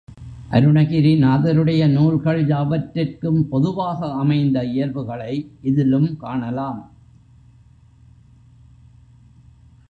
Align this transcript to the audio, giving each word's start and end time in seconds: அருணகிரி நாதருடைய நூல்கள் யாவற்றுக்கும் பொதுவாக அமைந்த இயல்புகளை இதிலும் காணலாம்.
அருணகிரி 0.51 1.11
நாதருடைய 1.17 1.87
நூல்கள் 1.87 2.47
யாவற்றுக்கும் 2.47 3.47
பொதுவாக 3.49 4.13
அமைந்த 4.13 4.63
இயல்புகளை 4.63 5.51
இதிலும் 5.61 6.17
காணலாம். 6.17 6.81